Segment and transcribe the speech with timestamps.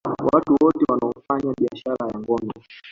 [0.33, 2.51] Watu wote wanaoufanya biashara ya ngono